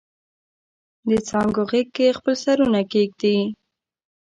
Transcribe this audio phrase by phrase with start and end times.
[1.07, 3.37] دڅانګو غیږ کې خپل سرونه کښیږدي